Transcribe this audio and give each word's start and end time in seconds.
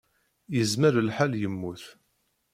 Yezmer 0.55 0.95
lḥal 1.07 1.33
yemmut. 1.41 1.83